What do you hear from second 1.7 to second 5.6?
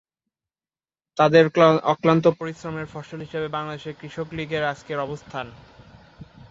অক্লান্ত পরিশ্রমের ফসল হিসেবে বাংলাদেশ কৃষক লীগের আজকের অবস্থান।